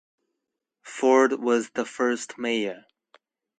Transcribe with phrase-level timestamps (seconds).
[0.81, 2.85] Ford was the first mayor.